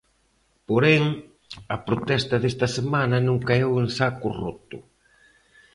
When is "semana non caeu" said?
2.77-3.71